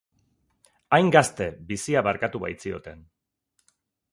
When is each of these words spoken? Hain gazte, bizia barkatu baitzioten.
Hain 0.97 1.11
gazte, 1.15 1.47
bizia 1.73 2.03
barkatu 2.09 2.41
baitzioten. 2.47 3.05